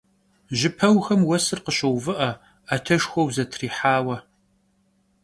[0.59, 4.17] Jıpeuxem vuesır khışouvı'e, 'eteşşxueu zetrihaue.